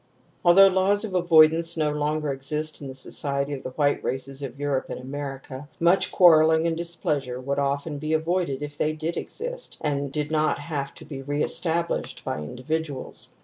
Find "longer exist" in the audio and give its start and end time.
1.91-2.81